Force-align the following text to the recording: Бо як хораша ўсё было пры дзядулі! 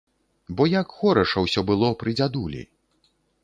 Бо 0.61 0.65
як 0.71 0.95
хораша 1.03 1.45
ўсё 1.45 1.65
было 1.69 1.93
пры 2.03 2.17
дзядулі! 2.21 2.61